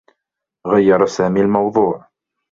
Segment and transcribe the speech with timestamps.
[0.67, 2.07] غيّر سامي الموضوع.